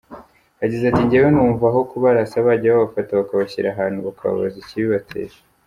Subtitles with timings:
[0.61, 5.35] Yagize ati: “Njyewe numva aho kubarasa bajya babafata bakabashyira ahantu bakababaza ikibibatera.